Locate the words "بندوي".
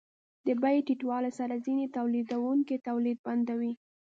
3.25-3.73